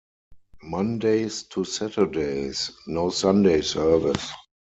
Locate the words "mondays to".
0.63-1.63